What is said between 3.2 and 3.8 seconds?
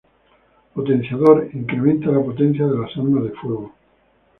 de fuego.